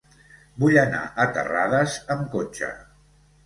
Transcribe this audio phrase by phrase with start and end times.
[0.63, 2.75] Vull anar a Terrades amb cotxe.